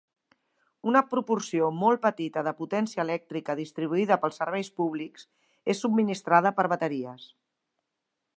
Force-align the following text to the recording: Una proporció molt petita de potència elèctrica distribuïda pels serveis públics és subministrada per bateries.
Una 0.91 1.01
proporció 1.09 1.67
molt 1.81 2.01
petita 2.05 2.43
de 2.47 2.53
potència 2.61 3.03
elèctrica 3.05 3.57
distribuïda 3.61 4.19
pels 4.25 4.41
serveis 4.43 4.73
públics 4.83 5.29
és 5.75 5.85
subministrada 5.87 6.55
per 6.61 6.67
bateries. 6.75 7.29